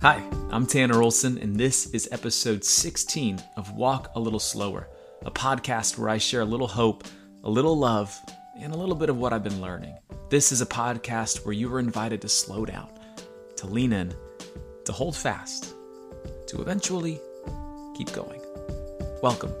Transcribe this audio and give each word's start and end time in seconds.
Hi, 0.00 0.22
I'm 0.50 0.64
Tanner 0.64 1.02
Olson, 1.02 1.38
and 1.38 1.56
this 1.56 1.92
is 1.92 2.08
episode 2.12 2.62
16 2.62 3.42
of 3.56 3.72
Walk 3.72 4.12
a 4.14 4.20
Little 4.20 4.38
Slower, 4.38 4.86
a 5.22 5.30
podcast 5.32 5.98
where 5.98 6.08
I 6.08 6.18
share 6.18 6.42
a 6.42 6.44
little 6.44 6.68
hope, 6.68 7.02
a 7.42 7.50
little 7.50 7.76
love, 7.76 8.16
and 8.60 8.72
a 8.72 8.76
little 8.76 8.94
bit 8.94 9.10
of 9.10 9.18
what 9.18 9.32
I've 9.32 9.42
been 9.42 9.60
learning. 9.60 9.98
This 10.30 10.52
is 10.52 10.60
a 10.60 10.66
podcast 10.66 11.44
where 11.44 11.52
you 11.52 11.74
are 11.74 11.80
invited 11.80 12.20
to 12.20 12.28
slow 12.28 12.64
down, 12.64 12.88
to 13.56 13.66
lean 13.66 13.92
in, 13.92 14.14
to 14.84 14.92
hold 14.92 15.16
fast, 15.16 15.74
to 16.46 16.60
eventually 16.62 17.20
keep 17.96 18.12
going. 18.12 18.40
Welcome. 19.20 19.52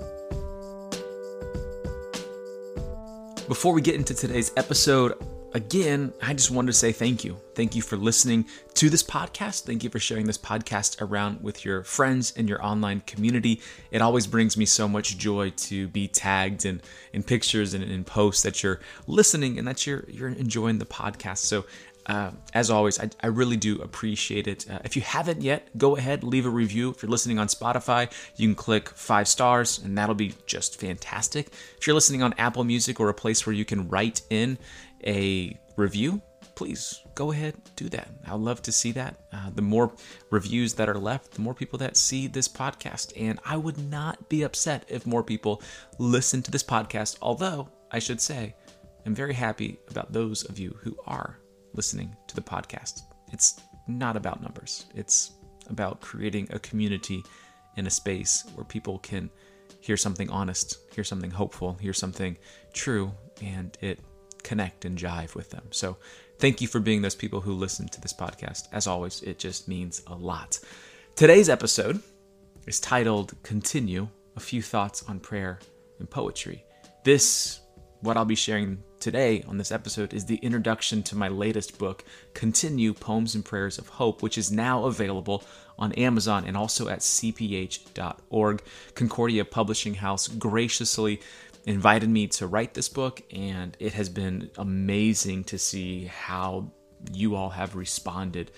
Before 3.48 3.72
we 3.72 3.82
get 3.82 3.96
into 3.96 4.14
today's 4.14 4.52
episode, 4.56 5.14
again, 5.54 6.12
I 6.22 6.34
just 6.34 6.50
wanted 6.50 6.68
to 6.68 6.72
say 6.72 6.92
thank 6.92 7.24
you. 7.24 7.40
Thank 7.54 7.74
you 7.74 7.82
for 7.82 7.96
listening 7.96 8.46
to 8.74 8.88
this 8.88 9.02
podcast. 9.02 9.62
Thank 9.62 9.82
you 9.82 9.90
for 9.90 9.98
sharing 9.98 10.26
this 10.26 10.38
podcast 10.38 11.00
around 11.00 11.42
with 11.42 11.64
your 11.64 11.82
friends 11.84 12.32
and 12.36 12.48
your 12.48 12.64
online 12.64 13.00
community. 13.00 13.60
It 13.90 14.02
always 14.02 14.26
brings 14.26 14.56
me 14.56 14.64
so 14.64 14.86
much 14.86 15.18
joy 15.18 15.50
to 15.50 15.88
be 15.88 16.08
tagged 16.08 16.64
in, 16.64 16.80
in 17.12 17.22
pictures 17.22 17.74
and 17.74 17.82
in 17.82 18.04
posts 18.04 18.42
that 18.42 18.62
you're 18.62 18.80
listening 19.06 19.58
and 19.58 19.66
that 19.66 19.86
you're 19.86 20.04
you're 20.08 20.28
enjoying 20.28 20.78
the 20.78 20.86
podcast. 20.86 21.38
So 21.38 21.64
uh, 22.08 22.30
as 22.54 22.70
always, 22.70 22.98
I, 22.98 23.10
I, 23.22 23.26
really 23.26 23.58
do 23.58 23.82
appreciate 23.82 24.46
it. 24.46 24.68
Uh, 24.70 24.78
if 24.82 24.96
you 24.96 25.02
haven't 25.02 25.42
yet, 25.42 25.68
go 25.76 25.94
ahead, 25.94 26.24
leave 26.24 26.46
a 26.46 26.50
review. 26.50 26.88
If 26.88 27.02
you're 27.02 27.10
listening 27.10 27.38
on 27.38 27.48
Spotify, 27.48 28.10
you 28.36 28.48
can 28.48 28.54
click 28.54 28.88
five 28.88 29.28
stars, 29.28 29.78
and 29.78 29.98
that'll 29.98 30.14
be 30.14 30.34
just 30.46 30.80
fantastic. 30.80 31.48
If 31.76 31.86
you're 31.86 31.92
listening 31.92 32.22
on 32.22 32.32
Apple 32.38 32.64
Music 32.64 32.98
or 32.98 33.10
a 33.10 33.14
place 33.14 33.44
where 33.44 33.54
you 33.54 33.66
can 33.66 33.90
write 33.90 34.22
in 34.30 34.56
a 35.06 35.58
review, 35.76 36.20
please 36.54 37.04
go 37.14 37.30
ahead, 37.30 37.54
do 37.76 37.88
that. 37.88 38.08
I'd 38.26 38.34
love 38.34 38.62
to 38.62 38.72
see 38.72 38.92
that. 38.92 39.20
Uh, 39.32 39.50
the 39.54 39.62
more 39.62 39.92
reviews 40.30 40.74
that 40.74 40.88
are 40.88 40.98
left, 40.98 41.32
the 41.32 41.40
more 41.40 41.54
people 41.54 41.78
that 41.78 41.96
see 41.96 42.26
this 42.26 42.48
podcast. 42.48 43.12
And 43.16 43.38
I 43.44 43.56
would 43.56 43.78
not 43.78 44.28
be 44.28 44.42
upset 44.42 44.84
if 44.88 45.06
more 45.06 45.22
people 45.22 45.62
listen 45.98 46.42
to 46.42 46.50
this 46.50 46.64
podcast, 46.64 47.18
although 47.22 47.68
I 47.92 48.00
should 48.00 48.20
say, 48.20 48.54
I'm 49.06 49.14
very 49.14 49.34
happy 49.34 49.78
about 49.88 50.12
those 50.12 50.44
of 50.44 50.58
you 50.58 50.76
who 50.82 50.96
are 51.06 51.38
listening 51.74 52.14
to 52.26 52.34
the 52.34 52.42
podcast. 52.42 53.02
It's 53.32 53.60
not 53.86 54.16
about 54.16 54.42
numbers, 54.42 54.86
it's 54.94 55.32
about 55.70 56.00
creating 56.00 56.48
a 56.50 56.58
community 56.58 57.22
in 57.76 57.86
a 57.86 57.90
space 57.90 58.44
where 58.54 58.64
people 58.64 58.98
can 58.98 59.30
hear 59.80 59.96
something 59.96 60.28
honest, 60.30 60.76
hear 60.92 61.04
something 61.04 61.30
hopeful, 61.30 61.74
hear 61.74 61.92
something 61.92 62.36
true, 62.72 63.12
and 63.40 63.78
it 63.80 64.00
connect 64.42 64.84
and 64.84 64.98
jive 64.98 65.34
with 65.34 65.50
them. 65.50 65.64
So 65.70 65.96
thank 66.38 66.60
you 66.60 66.68
for 66.68 66.80
being 66.80 67.02
those 67.02 67.14
people 67.14 67.40
who 67.40 67.52
listen 67.52 67.88
to 67.88 68.00
this 68.00 68.12
podcast. 68.12 68.68
As 68.72 68.86
always, 68.86 69.22
it 69.22 69.38
just 69.38 69.68
means 69.68 70.02
a 70.06 70.14
lot. 70.14 70.58
Today's 71.16 71.48
episode 71.48 72.00
is 72.66 72.78
titled 72.80 73.34
Continue 73.42 74.08
A 74.36 74.40
Few 74.40 74.62
Thoughts 74.62 75.02
on 75.08 75.20
Prayer 75.20 75.58
and 75.98 76.08
Poetry. 76.08 76.64
This, 77.04 77.60
what 78.00 78.16
I'll 78.16 78.24
be 78.24 78.34
sharing 78.34 78.82
today 79.00 79.42
on 79.48 79.56
this 79.56 79.72
episode, 79.72 80.12
is 80.12 80.26
the 80.26 80.36
introduction 80.36 81.02
to 81.04 81.16
my 81.16 81.28
latest 81.28 81.78
book, 81.78 82.04
Continue 82.34 82.92
Poems 82.92 83.34
and 83.34 83.44
Prayers 83.44 83.78
of 83.78 83.88
Hope, 83.88 84.22
which 84.22 84.38
is 84.38 84.52
now 84.52 84.84
available 84.84 85.44
on 85.78 85.92
Amazon 85.92 86.44
and 86.44 86.56
also 86.56 86.88
at 86.88 87.00
cph.org. 87.00 88.62
Concordia 88.94 89.44
Publishing 89.44 89.94
House 89.94 90.28
graciously 90.28 91.20
invited 91.66 92.08
me 92.08 92.26
to 92.28 92.46
write 92.46 92.74
this 92.74 92.88
book, 92.88 93.22
and 93.32 93.76
it 93.78 93.92
has 93.94 94.08
been 94.08 94.50
amazing 94.58 95.44
to 95.44 95.58
see 95.58 96.04
how 96.06 96.70
you 97.12 97.36
all 97.36 97.50
have 97.50 97.76
responded 97.76 98.50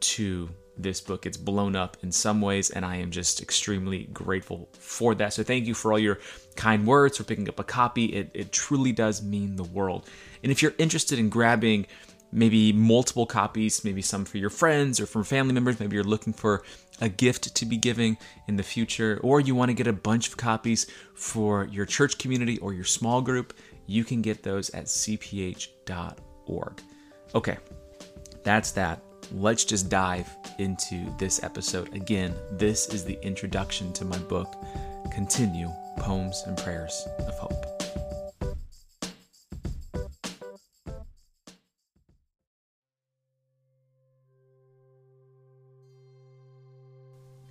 to 0.00 0.48
this 0.76 1.00
book. 1.00 1.26
It's 1.26 1.36
blown 1.36 1.76
up 1.76 1.96
in 2.02 2.10
some 2.10 2.40
ways, 2.40 2.70
and 2.70 2.84
I 2.84 2.96
am 2.96 3.10
just 3.10 3.40
extremely 3.40 4.04
grateful 4.12 4.68
for 4.72 5.14
that. 5.14 5.32
So, 5.32 5.42
thank 5.42 5.66
you 5.66 5.74
for 5.74 5.92
all 5.92 5.98
your 5.98 6.18
kind 6.56 6.86
words, 6.86 7.18
for 7.18 7.24
picking 7.24 7.48
up 7.48 7.60
a 7.60 7.64
copy. 7.64 8.06
It, 8.06 8.30
it 8.34 8.52
truly 8.52 8.92
does 8.92 9.22
mean 9.22 9.56
the 9.56 9.64
world. 9.64 10.08
And 10.42 10.50
if 10.50 10.62
you're 10.62 10.74
interested 10.78 11.18
in 11.18 11.28
grabbing 11.28 11.86
maybe 12.34 12.72
multiple 12.72 13.24
copies, 13.24 13.84
maybe 13.84 14.02
some 14.02 14.24
for 14.24 14.38
your 14.38 14.50
friends 14.50 15.00
or 15.00 15.06
from 15.06 15.24
family 15.24 15.54
members. 15.54 15.78
Maybe 15.80 15.94
you're 15.94 16.04
looking 16.04 16.32
for 16.32 16.62
a 17.00 17.08
gift 17.08 17.54
to 17.54 17.64
be 17.64 17.76
giving 17.76 18.18
in 18.48 18.56
the 18.56 18.62
future, 18.62 19.20
or 19.22 19.40
you 19.40 19.54
want 19.54 19.70
to 19.70 19.74
get 19.74 19.86
a 19.86 19.92
bunch 19.92 20.28
of 20.28 20.36
copies 20.36 20.86
for 21.14 21.66
your 21.66 21.86
church 21.86 22.18
community 22.18 22.58
or 22.58 22.74
your 22.74 22.84
small 22.84 23.22
group. 23.22 23.54
You 23.86 24.04
can 24.04 24.20
get 24.20 24.42
those 24.42 24.70
at 24.70 24.86
cph.org. 24.86 26.82
Okay, 27.34 27.56
that's 28.42 28.72
that. 28.72 29.00
Let's 29.32 29.64
just 29.64 29.88
dive 29.88 30.28
into 30.58 31.06
this 31.18 31.42
episode. 31.42 31.94
Again, 31.94 32.34
this 32.52 32.88
is 32.88 33.04
the 33.04 33.18
introduction 33.24 33.92
to 33.94 34.04
my 34.04 34.18
book, 34.18 34.54
Continue 35.12 35.70
Poems 35.98 36.42
and 36.46 36.58
Prayers 36.58 37.06
of 37.20 37.38
Hope. 37.38 37.53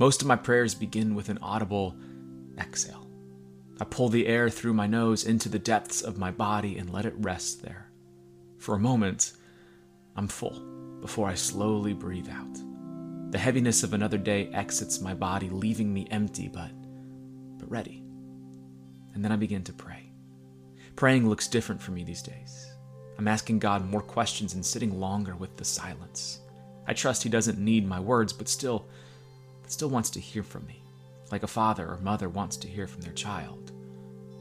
Most 0.04 0.22
of 0.22 0.28
my 0.28 0.36
prayers 0.36 0.76
begin 0.76 1.16
with 1.16 1.30
an 1.30 1.38
audible 1.42 1.96
exhale. 2.60 3.08
I 3.80 3.86
pull 3.86 4.10
the 4.10 4.28
air 4.28 4.50
through 4.50 4.74
my 4.74 4.86
nose 4.86 5.24
into 5.24 5.48
the 5.48 5.58
depths 5.58 6.02
of 6.02 6.18
my 6.18 6.30
body 6.30 6.78
and 6.78 6.90
let 6.90 7.06
it 7.06 7.14
rest 7.20 7.62
there. 7.62 7.90
For 8.58 8.76
a 8.76 8.80
moment, 8.80 9.32
I'm 10.18 10.28
full 10.28 10.60
before 11.00 11.30
I 11.30 11.36
slowly 11.36 11.94
breathe 11.94 12.28
out. 12.30 12.54
The 13.32 13.38
heaviness 13.38 13.82
of 13.82 13.94
another 13.94 14.18
day 14.18 14.50
exits 14.50 15.00
my 15.00 15.14
body, 15.14 15.50
leaving 15.50 15.94
me 15.94 16.06
empty 16.12 16.50
but 16.50 16.72
but 17.58 17.72
ready. 17.72 18.04
And 19.14 19.24
then 19.24 19.32
I 19.32 19.38
begin 19.38 19.64
to 19.64 19.72
pray. 19.72 20.12
Praying 20.98 21.30
looks 21.30 21.48
different 21.48 21.82
for 21.82 21.92
me 21.92 22.04
these 22.04 22.22
days. 22.22 22.74
I'm 23.18 23.30
asking 23.30 23.60
God 23.60 23.90
more 23.90 24.02
questions 24.02 24.54
and 24.54 24.66
sitting 24.66 25.00
longer 25.00 25.38
with 25.38 25.56
the 25.56 25.64
silence. 25.64 26.42
I 26.88 26.94
trust 26.94 27.24
He 27.24 27.30
doesn't 27.30 27.58
need 27.58 27.88
my 27.88 28.02
words, 28.02 28.34
but 28.34 28.50
still, 28.50 28.90
still 29.72 29.90
wants 29.90 30.10
to 30.12 30.20
hear 30.20 30.44
from 30.44 30.66
me, 30.66 30.84
like 31.32 31.44
a 31.44 31.48
father 31.48 31.88
or 31.88 31.98
mother 31.98 32.30
wants 32.30 32.58
to 32.58 32.68
hear 32.68 32.88
from 32.88 33.02
their 33.02 33.14
child. 33.14 33.72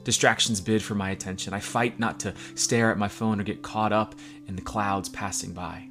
Distractions 0.05 0.60
bid 0.60 0.83
for 0.83 0.94
my 0.94 1.10
attention. 1.10 1.55
I 1.55 1.60
fight 1.60 2.00
not 2.00 2.19
to 2.21 2.34
stare 2.55 2.91
at 2.91 2.99
my 2.99 3.09
phone 3.09 3.41
or 3.41 3.44
get 3.44 3.62
caught 3.62 3.93
up 3.93 4.15
in 4.47 4.56
the 4.56 4.62
clouds 4.62 5.09
passing 5.09 5.53
by. 5.53 5.88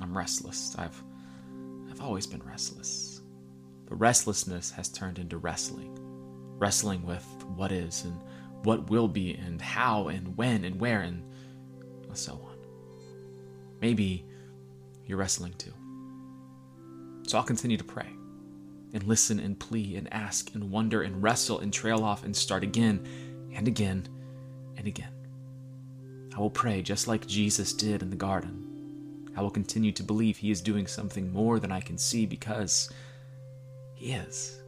I'm 0.00 0.16
restless. 0.16 0.76
I've 0.78 1.02
I've 1.90 2.02
always 2.02 2.26
been 2.26 2.42
restless. 2.42 3.22
But 3.88 3.96
restlessness 3.96 4.70
has 4.72 4.88
turned 4.88 5.18
into 5.18 5.38
wrestling. 5.38 5.98
Wrestling 6.58 7.06
with 7.06 7.24
what 7.54 7.72
is 7.72 8.04
and 8.04 8.20
what 8.64 8.90
will 8.90 9.08
be 9.08 9.34
and 9.34 9.62
how 9.62 10.08
and 10.08 10.36
when 10.36 10.64
and 10.64 10.78
where 10.78 11.00
and 11.00 11.22
so 12.12 12.32
on. 12.32 12.56
Maybe 13.80 14.24
you're 15.06 15.18
wrestling 15.18 15.54
too. 15.58 15.72
So 17.26 17.38
I'll 17.38 17.44
continue 17.44 17.76
to 17.76 17.84
pray 17.84 18.15
and 18.92 19.02
listen 19.04 19.40
and 19.40 19.58
plea 19.58 19.96
and 19.96 20.12
ask 20.12 20.54
and 20.54 20.70
wonder 20.70 21.02
and 21.02 21.22
wrestle 21.22 21.60
and 21.60 21.72
trail 21.72 22.04
off 22.04 22.24
and 22.24 22.34
start 22.34 22.62
again 22.62 23.06
and 23.54 23.68
again 23.68 24.06
and 24.76 24.86
again. 24.86 25.12
I 26.34 26.40
will 26.40 26.50
pray 26.50 26.82
just 26.82 27.08
like 27.08 27.26
Jesus 27.26 27.72
did 27.72 28.02
in 28.02 28.10
the 28.10 28.16
garden. 28.16 29.30
I 29.36 29.42
will 29.42 29.50
continue 29.50 29.92
to 29.92 30.02
believe 30.02 30.36
He 30.36 30.50
is 30.50 30.60
doing 30.60 30.86
something 30.86 31.32
more 31.32 31.58
than 31.58 31.72
I 31.72 31.80
can 31.80 31.98
see 31.98 32.26
because 32.26 32.90
He 33.94 34.12
is. 34.12 34.60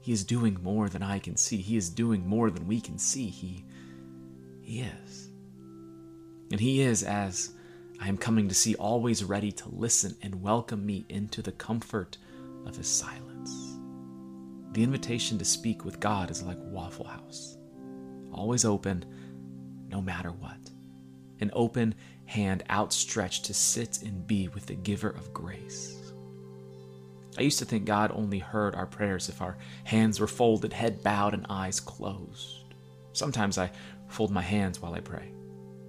He 0.00 0.12
is 0.12 0.24
doing 0.24 0.58
more 0.62 0.88
than 0.88 1.02
I 1.02 1.18
can 1.18 1.36
see. 1.36 1.58
He 1.58 1.76
is 1.76 1.90
doing 1.90 2.26
more 2.26 2.50
than 2.50 2.66
we 2.66 2.80
can 2.80 2.98
see. 2.98 3.28
He, 3.28 3.64
he 4.62 4.80
is. 4.80 5.28
And 6.50 6.60
He 6.60 6.80
is, 6.80 7.02
as 7.02 7.52
I 8.00 8.08
am 8.08 8.16
coming 8.16 8.48
to 8.48 8.54
see, 8.54 8.74
always 8.74 9.22
ready 9.22 9.52
to 9.52 9.68
listen 9.68 10.16
and 10.22 10.42
welcome 10.42 10.84
me 10.86 11.04
into 11.08 11.42
the 11.42 11.52
comfort 11.52 12.16
of 12.66 12.76
His 12.76 12.88
silence. 12.88 13.29
The 14.72 14.84
invitation 14.84 15.36
to 15.38 15.44
speak 15.44 15.84
with 15.84 15.98
God 15.98 16.30
is 16.30 16.42
like 16.42 16.58
Waffle 16.60 17.06
House, 17.06 17.58
always 18.32 18.64
open, 18.64 19.04
no 19.88 20.00
matter 20.00 20.30
what. 20.30 20.70
An 21.40 21.50
open 21.54 21.94
hand 22.26 22.62
outstretched 22.70 23.46
to 23.46 23.54
sit 23.54 24.02
and 24.02 24.26
be 24.26 24.46
with 24.48 24.66
the 24.66 24.76
giver 24.76 25.10
of 25.10 25.34
grace. 25.34 26.12
I 27.36 27.42
used 27.42 27.58
to 27.58 27.64
think 27.64 27.84
God 27.84 28.12
only 28.14 28.38
heard 28.38 28.74
our 28.74 28.86
prayers 28.86 29.28
if 29.28 29.42
our 29.42 29.56
hands 29.84 30.20
were 30.20 30.26
folded, 30.28 30.72
head 30.72 31.02
bowed, 31.02 31.34
and 31.34 31.46
eyes 31.48 31.80
closed. 31.80 32.74
Sometimes 33.12 33.58
I 33.58 33.70
fold 34.08 34.30
my 34.30 34.42
hands 34.42 34.80
while 34.80 34.94
I 34.94 35.00
pray. 35.00 35.32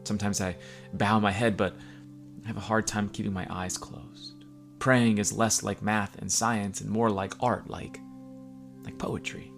Sometimes 0.05 0.41
I 0.41 0.55
bow 0.93 1.19
my 1.19 1.31
head, 1.31 1.55
but 1.55 1.75
I 2.43 2.47
have 2.47 2.57
a 2.57 2.61
hard 2.61 2.87
time 2.87 3.09
keeping 3.09 3.33
my 3.33 3.45
eyes 3.49 3.77
closed. 3.77 4.45
Praying 4.79 5.19
is 5.19 5.31
less 5.31 5.61
like 5.61 5.83
math 5.83 6.17
and 6.17 6.31
science 6.31 6.81
and 6.81 6.89
more 6.89 7.11
like 7.11 7.33
art, 7.39 7.69
like 7.69 7.99
like 8.83 8.97
poetry. 8.97 9.51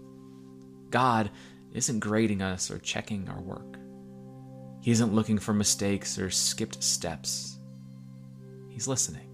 God 0.90 1.31
isn't 1.74 2.00
grading 2.00 2.42
us 2.42 2.70
or 2.70 2.78
checking 2.80 3.28
our 3.30 3.42
work. 3.42 3.78
He 4.81 4.92
isn't 4.92 5.14
looking 5.14 5.40
for 5.40 5.54
mistakes 5.54 6.20
or 6.20 6.30
skipped 6.30 6.84
steps. 6.84 7.58
He's 8.70 8.88
listening. 8.88 9.30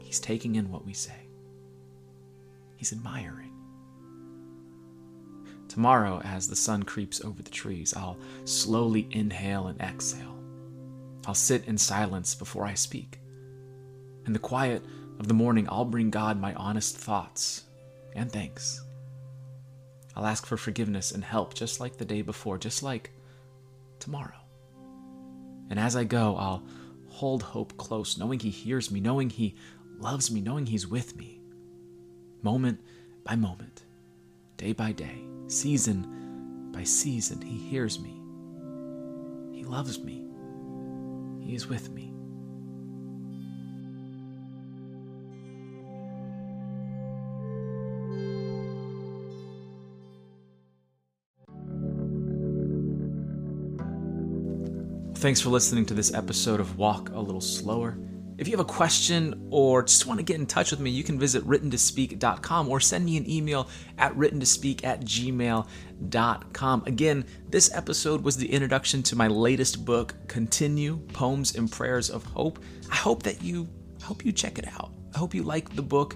He's 0.00 0.20
taking 0.20 0.54
in 0.54 0.70
what 0.70 0.86
we 0.86 0.94
say, 0.94 1.28
He's 2.76 2.92
admiring. 2.92 3.52
Tomorrow, 5.68 6.22
as 6.24 6.48
the 6.48 6.56
sun 6.56 6.82
creeps 6.84 7.22
over 7.22 7.42
the 7.42 7.50
trees, 7.50 7.92
I'll 7.94 8.16
slowly 8.44 9.06
inhale 9.10 9.66
and 9.66 9.78
exhale. 9.80 10.42
I'll 11.26 11.34
sit 11.34 11.66
in 11.66 11.76
silence 11.76 12.34
before 12.34 12.64
I 12.64 12.72
speak. 12.72 13.20
In 14.24 14.32
the 14.32 14.38
quiet 14.38 14.82
of 15.20 15.28
the 15.28 15.34
morning, 15.34 15.68
I'll 15.68 15.84
bring 15.84 16.08
God 16.08 16.40
my 16.40 16.54
honest 16.54 16.96
thoughts 16.96 17.64
and 18.14 18.30
thanks. 18.30 18.82
I'll 20.16 20.26
ask 20.26 20.46
for 20.46 20.56
forgiveness 20.56 21.12
and 21.12 21.22
help 21.22 21.54
just 21.54 21.78
like 21.78 21.96
the 21.96 22.04
day 22.04 22.22
before, 22.22 22.58
just 22.58 22.82
like 22.82 23.12
tomorrow. 24.00 24.34
And 25.70 25.78
as 25.78 25.94
I 25.94 26.04
go, 26.04 26.36
I'll 26.36 26.64
hold 27.08 27.42
hope 27.42 27.76
close, 27.76 28.18
knowing 28.18 28.40
He 28.40 28.50
hears 28.50 28.90
me, 28.90 29.00
knowing 29.00 29.30
He 29.30 29.54
loves 29.98 30.30
me, 30.30 30.40
knowing 30.40 30.66
He's 30.66 30.86
with 30.86 31.16
me, 31.16 31.40
moment 32.42 32.80
by 33.24 33.36
moment, 33.36 33.84
day 34.56 34.72
by 34.72 34.92
day, 34.92 35.22
season 35.46 36.70
by 36.72 36.82
season. 36.84 37.40
He 37.40 37.56
hears 37.56 38.00
me, 38.00 38.20
He 39.56 39.64
loves 39.64 40.00
me, 40.00 40.26
He 41.40 41.54
is 41.54 41.68
with 41.68 41.90
me. 41.90 42.17
Thanks 55.18 55.40
for 55.40 55.48
listening 55.48 55.84
to 55.86 55.94
this 55.94 56.14
episode 56.14 56.60
of 56.60 56.78
Walk 56.78 57.10
a 57.10 57.18
Little 57.18 57.40
Slower. 57.40 57.98
If 58.38 58.46
you 58.46 58.56
have 58.56 58.64
a 58.64 58.72
question 58.72 59.48
or 59.50 59.82
just 59.82 60.06
want 60.06 60.20
to 60.20 60.24
get 60.24 60.36
in 60.36 60.46
touch 60.46 60.70
with 60.70 60.78
me, 60.78 60.90
you 60.90 61.02
can 61.02 61.18
visit 61.18 61.44
writtentospeak.com 61.44 62.68
or 62.68 62.78
send 62.78 63.04
me 63.04 63.16
an 63.16 63.28
email 63.28 63.68
at 63.98 64.14
writtentospeak 64.14 64.84
at 64.84 65.00
gmail.com. 65.00 66.82
Again, 66.86 67.24
this 67.48 67.74
episode 67.74 68.22
was 68.22 68.36
the 68.36 68.48
introduction 68.48 69.02
to 69.02 69.16
my 69.16 69.26
latest 69.26 69.84
book, 69.84 70.14
Continue 70.28 70.98
Poems 71.12 71.56
and 71.56 71.68
Prayers 71.68 72.10
of 72.10 72.22
Hope. 72.22 72.60
I 72.88 72.94
hope 72.94 73.24
that 73.24 73.42
you 73.42 73.68
hope 74.04 74.24
you 74.24 74.30
check 74.30 74.56
it 74.56 74.68
out. 74.68 74.92
I 75.16 75.18
hope 75.18 75.34
you 75.34 75.42
like 75.42 75.74
the 75.74 75.82
book. 75.82 76.14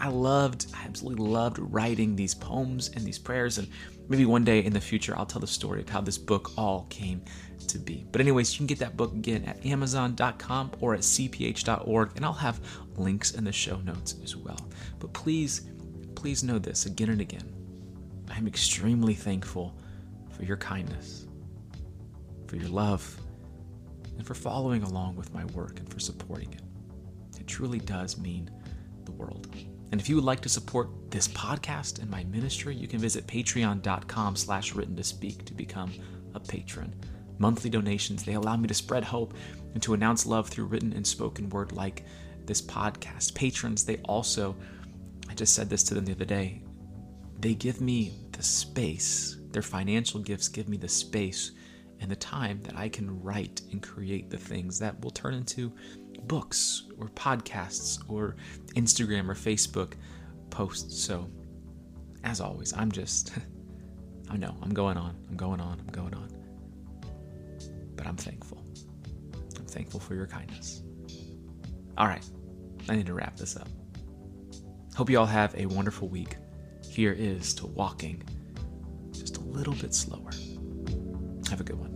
I 0.00 0.08
loved, 0.08 0.66
I 0.74 0.84
absolutely 0.84 1.24
loved 1.24 1.60
writing 1.60 2.16
these 2.16 2.34
poems 2.34 2.88
and 2.88 3.04
these 3.04 3.20
prayers. 3.20 3.58
And 3.58 3.68
maybe 4.12 4.26
one 4.26 4.44
day 4.44 4.62
in 4.62 4.74
the 4.74 4.80
future, 4.80 5.16
I'll 5.16 5.24
tell 5.24 5.40
the 5.40 5.46
story 5.46 5.80
of 5.80 5.88
how 5.88 6.02
this 6.02 6.18
book 6.18 6.52
all 6.58 6.86
came 6.90 7.22
to 7.66 7.78
be. 7.78 8.06
But, 8.12 8.20
anyways, 8.20 8.52
you 8.52 8.58
can 8.58 8.66
get 8.66 8.78
that 8.80 8.94
book 8.94 9.12
again 9.14 9.44
at 9.44 9.64
amazon.com 9.64 10.72
or 10.80 10.92
at 10.94 11.00
cph.org, 11.00 12.10
and 12.14 12.24
I'll 12.24 12.32
have 12.34 12.60
links 12.96 13.32
in 13.32 13.44
the 13.44 13.52
show 13.52 13.78
notes 13.78 14.16
as 14.22 14.36
well. 14.36 14.68
But 14.98 15.14
please, 15.14 15.62
please 16.14 16.44
know 16.44 16.58
this 16.58 16.84
again 16.84 17.08
and 17.08 17.22
again. 17.22 17.50
I'm 18.30 18.46
extremely 18.46 19.14
thankful 19.14 19.74
for 20.30 20.44
your 20.44 20.58
kindness, 20.58 21.26
for 22.46 22.56
your 22.56 22.68
love, 22.68 23.18
and 24.18 24.26
for 24.26 24.34
following 24.34 24.82
along 24.82 25.16
with 25.16 25.32
my 25.32 25.46
work 25.46 25.78
and 25.78 25.90
for 25.90 26.00
supporting 26.00 26.52
it. 26.52 26.60
It 27.40 27.46
truly 27.46 27.78
does 27.78 28.18
mean 28.18 28.50
the 29.06 29.12
world. 29.12 29.48
And 29.92 30.00
if 30.00 30.08
you 30.08 30.16
would 30.16 30.24
like 30.24 30.40
to 30.40 30.48
support 30.48 30.88
this 31.10 31.28
podcast 31.28 32.00
and 32.00 32.10
my 32.10 32.24
ministry, 32.24 32.74
you 32.74 32.88
can 32.88 32.98
visit 32.98 33.26
patreon.com 33.26 34.36
slash 34.36 34.74
written 34.74 34.96
to 34.96 35.04
speak 35.04 35.44
to 35.44 35.54
become 35.54 35.92
a 36.34 36.40
patron 36.40 36.94
monthly 37.38 37.68
donations. 37.68 38.24
They 38.24 38.34
allow 38.34 38.56
me 38.56 38.68
to 38.68 38.74
spread 38.74 39.04
hope 39.04 39.34
and 39.74 39.82
to 39.82 39.94
announce 39.94 40.26
love 40.26 40.48
through 40.48 40.66
written 40.66 40.92
and 40.92 41.06
spoken 41.06 41.50
word 41.50 41.72
like 41.72 42.04
this 42.46 42.62
podcast. 42.62 43.34
Patrons, 43.34 43.84
they 43.84 43.96
also, 44.04 44.56
I 45.28 45.34
just 45.34 45.54
said 45.54 45.68
this 45.68 45.82
to 45.84 45.94
them 45.94 46.04
the 46.04 46.12
other 46.12 46.24
day, 46.24 46.62
they 47.40 47.54
give 47.54 47.80
me 47.80 48.14
the 48.30 48.42
space, 48.42 49.38
their 49.50 49.62
financial 49.62 50.20
gifts 50.20 50.48
give 50.48 50.68
me 50.68 50.76
the 50.76 50.88
space 50.88 51.52
and 52.00 52.10
the 52.10 52.16
time 52.16 52.60
that 52.62 52.76
I 52.76 52.88
can 52.88 53.22
write 53.22 53.62
and 53.72 53.82
create 53.82 54.30
the 54.30 54.38
things 54.38 54.78
that 54.78 55.00
will 55.02 55.10
turn 55.10 55.34
into 55.34 55.72
books 56.26 56.84
or 56.98 57.08
podcasts 57.08 57.98
or 58.08 58.36
Instagram 58.74 59.28
or 59.28 59.34
Facebook 59.34 59.94
posts. 60.50 61.02
So, 61.02 61.28
as 62.24 62.40
always, 62.40 62.72
I'm 62.72 62.92
just, 62.92 63.32
I 64.30 64.36
know, 64.36 64.56
I'm 64.62 64.72
going 64.72 64.96
on, 64.96 65.16
I'm 65.28 65.36
going 65.36 65.60
on, 65.60 65.80
I'm 65.80 65.92
going 65.92 66.14
on 66.14 66.42
but 68.02 68.08
I'm 68.08 68.16
thankful. 68.16 68.58
I'm 69.56 69.66
thankful 69.66 70.00
for 70.00 70.16
your 70.16 70.26
kindness. 70.26 70.82
All 71.96 72.08
right, 72.08 72.24
I 72.88 72.96
need 72.96 73.06
to 73.06 73.14
wrap 73.14 73.36
this 73.36 73.56
up. 73.56 73.68
Hope 74.96 75.08
you 75.08 75.20
all 75.20 75.26
have 75.26 75.54
a 75.56 75.66
wonderful 75.66 76.08
week. 76.08 76.36
Here 76.84 77.12
is 77.12 77.54
to 77.54 77.66
walking 77.66 78.24
just 79.12 79.36
a 79.36 79.40
little 79.40 79.74
bit 79.74 79.94
slower. 79.94 80.32
Have 81.48 81.60
a 81.60 81.64
good 81.64 81.78
one. 81.78 81.91